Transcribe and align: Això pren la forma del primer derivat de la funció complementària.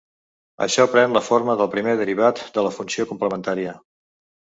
Això 0.65 0.85
pren 0.93 1.13
la 1.17 1.23
forma 1.27 1.57
del 1.61 1.71
primer 1.77 1.95
derivat 2.01 2.45
de 2.59 2.67
la 2.71 2.75
funció 2.81 3.09
complementària. 3.15 3.81